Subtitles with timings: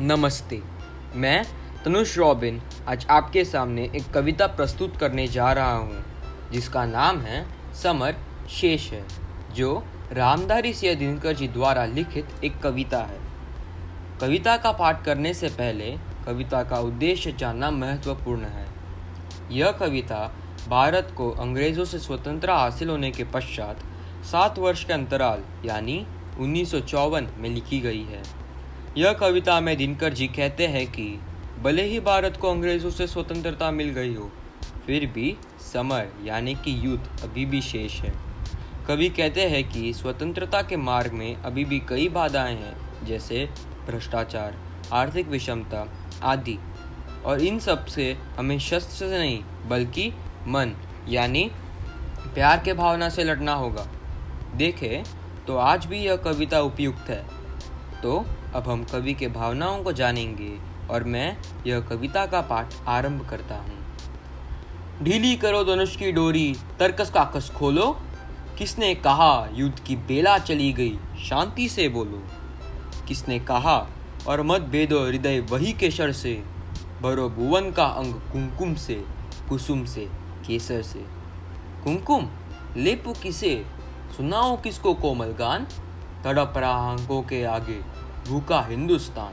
[0.00, 0.60] नमस्ते।
[1.14, 1.44] मैं
[1.84, 6.04] तनुष रॉबिन आज आपके सामने एक कविता प्रस्तुत करने जा रहा हूँ,
[6.52, 7.44] जिसका नाम है
[7.74, 8.14] समर
[8.50, 9.02] शेष है
[9.54, 9.74] जो
[10.12, 13.18] रामधारी सिंह दिनकर जी द्वारा लिखित एक कविता है।
[14.20, 15.92] कविता का पाठ करने से पहले
[16.26, 18.66] कविता का उद्देश्य जानना महत्वपूर्ण है।
[19.50, 20.26] यह कविता
[20.68, 23.84] भारत को अंग्रेज़ों से स्वतंत्रता हासिल होने के पश्चात
[24.32, 26.04] सात वर्ष के अंतराल, यानी
[26.38, 28.22] उन्नीस सौ चौवन में लिखी गई है।
[28.98, 31.20] यह कविता में दिनकर जी कहते हैं कि,
[31.62, 34.32] भले ही भारत को अंग्रेज़ों से स्वतंत्रता मिल गई हो,
[34.86, 35.36] फिर भी
[35.72, 38.14] समर यानी कि युद्ध, अभी भी शेष है।
[38.88, 43.48] कवि कहते हैं कि, स्वतंत्रता के मार्ग में अभी भी कई बाधाएँ हैं, जैसे
[43.86, 44.56] भ्रष्टाचार,
[44.92, 45.88] आर्थिक विषमता
[46.22, 46.58] आदि।
[47.24, 50.12] और इन सबसे हमें शस्त्र से नहीं, बल्कि
[50.46, 50.76] मन,
[51.08, 51.50] यानी
[52.34, 53.88] प्यार के भावना से लड़ना होगा।
[54.54, 55.04] देखें
[55.46, 57.26] तो आज भी यह कविता उपयुक्त है।
[58.02, 60.58] तो अब हम कवि के भावनाओं को जानेंगे
[60.90, 63.78] और मैं यह कविता का पाठ आरंभ करता हूँ।
[65.02, 68.00] ढीली करो धनुष की डोरी, तर्कस काकस खोलो।
[68.58, 72.22] किसने कहा युद्ध की बेला चली गई, शांति से बोलो।
[73.08, 73.88] किसने कहा
[74.28, 76.44] और मत भेदो हृदय वही केसर से।
[77.02, 79.04] भरो भुवन का अंग कुमकुम से,
[79.48, 80.08] कुसुम से,
[80.46, 81.06] केसर से।
[81.84, 82.28] कुमकुम,
[82.76, 83.66] लेपू किसे?
[84.16, 85.66] सुनाओ किसको कोमल गान?
[86.24, 89.32] तड़प रहा अंकों के आगे। भूखा हिंदुस्तान।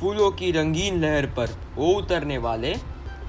[0.00, 2.76] फूलों की रंगीन लहर पर ओ उतरने वाले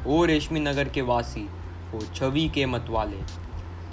[0.08, 1.49] ओ रेशमी नगर के वासी,
[1.95, 3.22] ओ छवि के मतवाले।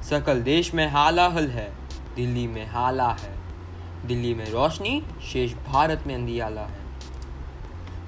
[0.05, 1.73] सकल देश में हाला हल है,
[2.17, 3.35] दिल्ली में हाला है।
[4.07, 6.85] दिल्ली में रोशनी, शेष भारत में अंधियाला है।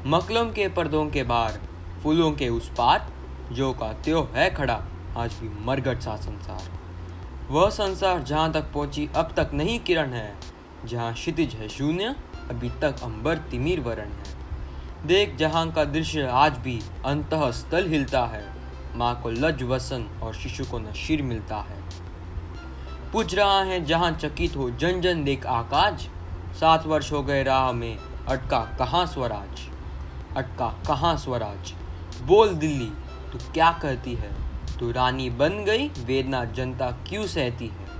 [0.06, 1.60] मकलम के पर्दों के बाहर
[2.02, 3.12] फूलों के उस पार,
[3.52, 4.82] जो का त्यो है खड़ा,
[5.16, 6.70] आज भी मरगट सा संसार।
[7.50, 12.16] वह संसार जहाँ तक पहुँची, अब तक नहीं किरण है। जहाँ क्षितिज है शून्य,
[12.50, 14.38] अभी तक अंबर, तिमिर वरण है।
[15.06, 18.52] देख जहाँ का दृश्य आज भी अंत स्थल हिलता है।
[18.94, 21.82] माँ को लज वसन और शिशु को नशीर मिलता है।
[23.12, 26.08] पूछ रहा है जहाँ चकित हो जन जन देख आकाश।
[26.60, 29.60] सात वर्ष हो गए राह में, अटका कहाँ स्वराज?
[30.36, 31.74] अटका कहाँ स्वराज?
[32.22, 32.92] बोल दिल्ली,
[33.32, 34.32] तू क्या कहती है?
[34.78, 37.97] तू रानी बन गई, वेदना जनता क्यों सहती है?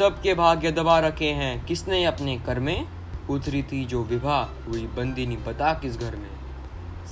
[0.00, 2.86] सबके भाग्य दबा रखे हैं। किसने अपने कर में
[3.30, 6.30] उतरी थी जो विवाह हुई बंदी नहीं बता किस घर में?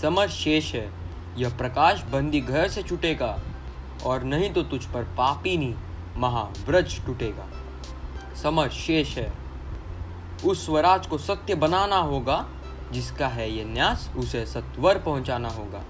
[0.02, 0.90] समझ शेष है,
[1.36, 3.40] यह प्रकाश बंदी घर से छुटेगा,
[4.06, 5.74] और नहीं तो तुझ पर पापी नहीं
[6.16, 7.48] महाव्रज टूटेगा।
[8.42, 9.32] समझ शेष है,
[10.44, 12.48] उस स्वराज को सत्य बनाना होगा,
[12.92, 15.84] जिसका है ये न्यास, उसे सत्वर पहुंचाना होगा।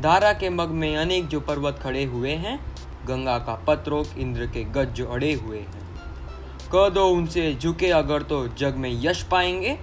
[0.00, 2.60] धारा के मग में अनेक जो पर्वत खड़े हुए हैं,
[3.06, 5.91] गंगा का पत्रोक इंद्र के गज जो अड़े हुए हैं।
[6.72, 9.78] कह दो उनसे झुके अगर तो जग में यश पाएँगे,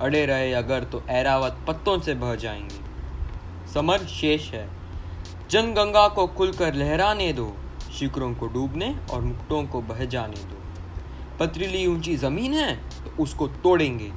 [0.00, 4.68] अड़े रहे अगर तो ऐरावत पत्तों से बह जाएँगे। समर शेष है।
[5.50, 7.56] जन गंगा को खुलकर लहराने दो,
[7.98, 10.58] शिखरों को डूबने और मुक्टों को बह जाने दो।
[11.40, 14.12] पथरीली ऊँची ज़मीन है तो उसको तोड़ेंगे।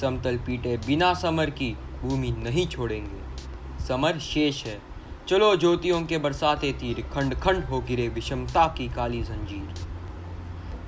[0.00, 4.80] समतल पीटे बिना समर की भूमि नहीं छोड़ेंगे। समर शेष है।
[5.28, 9.89] चलो ज्योतियों के बरसाते तीर खंड खंड हो गिरे विषमता की काली जंजीर।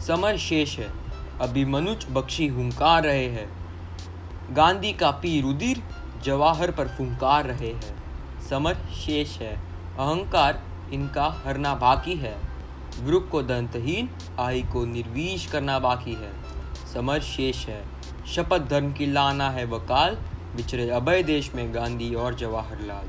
[0.06, 0.92] समर शेष है।
[1.40, 3.50] अभी मनुज बख्शी हुंकार रहे हैं।
[4.54, 5.82] गांधी का पी रुदिर
[6.24, 8.02] जवाहर पर फुंकार रहे हैं।
[8.50, 9.56] समर शेष है।
[9.98, 10.62] अहंकार
[10.92, 12.36] इनका हरना बाकी है।
[13.02, 14.10] वृक को दंतहीन
[14.40, 16.32] आई को निर्वीश करना बाकी है।
[16.94, 17.84] समर शेष है।
[18.26, 20.14] शपथ धर्म की लाना है वकाल,
[20.56, 23.08] बिछड़े अभय देश में गांधी और जवाहरलाल।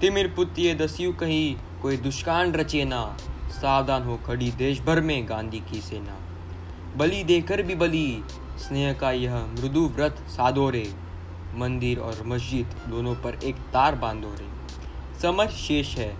[0.00, 3.16] तिमिर पुत्य दस्यु कहीं, कोई दुष्कांड रचे ना।
[3.64, 6.16] सावधान हो खड़ी देश भर में गांधी की सेना।
[6.96, 8.24] बलि देकर भी बलि,
[8.58, 10.84] स्नेह का यह मृदु व्रत साधो रे
[11.54, 14.48] मंदिर और मस्जिद दोनों पर एक तार बांधो रे
[15.20, 16.12] समर शेष है,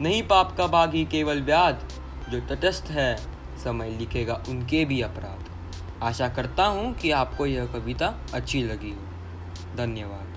[0.00, 1.88] नहीं पाप का बागी केवल व्याध।
[2.30, 3.16] जो तटस्थ है,
[3.64, 9.76] समय लिखेगा उनके भी अपराध। आशा करता हूँ कि आपको यह कविता अच्छी लगी हो।
[9.76, 10.31] धन्यवाद।